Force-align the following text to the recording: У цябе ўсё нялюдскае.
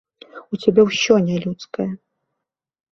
У 0.55 0.59
цябе 0.63 0.81
ўсё 0.89 1.13
нялюдскае. 1.29 1.91